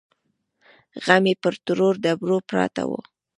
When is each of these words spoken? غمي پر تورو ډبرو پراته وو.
غمي 1.05 1.33
پر 1.41 1.53
تورو 1.63 1.89
ډبرو 2.03 2.37
پراته 2.49 2.83
وو. 2.89 2.99